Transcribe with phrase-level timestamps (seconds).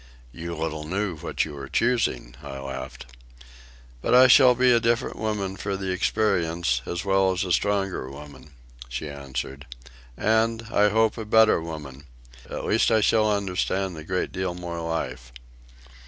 [0.31, 3.05] "You little knew what you were choosing," I laughed.
[4.01, 8.09] "But I shall be a different women for the experience, as well as a stronger
[8.09, 8.53] woman,"
[8.89, 9.67] she answered;
[10.17, 12.05] "and, I hope a better woman.
[12.49, 15.31] At least I shall understand a great deal more of life."